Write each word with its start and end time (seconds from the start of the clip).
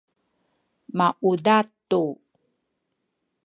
maudad 0.97 1.67
tu 1.89 2.03